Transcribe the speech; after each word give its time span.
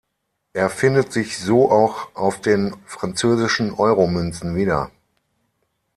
Er 0.53 0.71
findet 0.71 1.13
sich 1.13 1.37
so 1.37 1.69
auch 1.69 2.15
auf 2.15 2.41
den 2.41 2.75
französischen 2.87 3.71
Euro-Münzen 3.71 4.55
wieder. 4.55 4.89